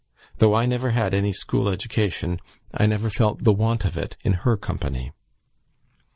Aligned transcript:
Though 0.37 0.55
I 0.55 0.65
never 0.65 0.89
had 0.89 1.13
any 1.13 1.31
school 1.31 1.69
education, 1.69 2.39
I 2.73 2.87
never 2.87 3.07
felt 3.07 3.43
the 3.43 3.53
want 3.53 3.85
of 3.85 3.99
it 3.99 4.17
in 4.23 4.33
her 4.33 4.57
company." 4.57 5.11